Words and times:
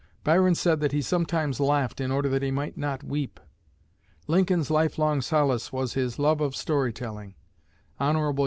Byron 0.23 0.55
said 0.55 0.79
that 0.79 0.93
he 0.93 1.01
sometimes 1.03 1.59
laughed 1.59 2.01
in 2.01 2.09
order 2.09 2.27
that 2.29 2.41
he 2.41 2.49
might 2.49 2.75
not 2.75 3.03
weep. 3.03 3.39
Lincoln's 4.25 4.71
life 4.71 4.97
long 4.97 5.21
solace 5.21 5.71
was 5.71 5.93
his 5.93 6.17
love 6.17 6.41
of 6.41 6.55
story 6.55 6.91
telling. 6.91 7.35
Hon. 7.99 8.33